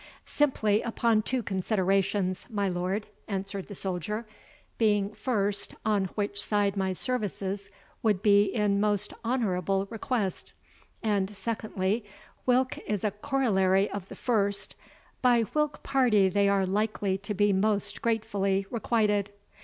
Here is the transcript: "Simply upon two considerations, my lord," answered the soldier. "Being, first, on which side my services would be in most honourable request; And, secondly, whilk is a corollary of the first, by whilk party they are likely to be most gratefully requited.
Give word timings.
"Simply 0.25 0.81
upon 0.81 1.21
two 1.21 1.43
considerations, 1.43 2.47
my 2.49 2.67
lord," 2.67 3.05
answered 3.27 3.67
the 3.67 3.75
soldier. 3.75 4.25
"Being, 4.79 5.13
first, 5.13 5.75
on 5.85 6.05
which 6.15 6.41
side 6.41 6.75
my 6.75 6.91
services 6.91 7.69
would 8.01 8.23
be 8.23 8.45
in 8.45 8.79
most 8.79 9.13
honourable 9.23 9.85
request; 9.91 10.55
And, 11.03 11.37
secondly, 11.37 12.03
whilk 12.47 12.79
is 12.87 13.03
a 13.03 13.11
corollary 13.11 13.91
of 13.91 14.09
the 14.09 14.15
first, 14.15 14.75
by 15.21 15.41
whilk 15.43 15.83
party 15.83 16.29
they 16.29 16.49
are 16.49 16.65
likely 16.65 17.15
to 17.19 17.35
be 17.35 17.53
most 17.53 18.01
gratefully 18.01 18.65
requited. 18.71 19.29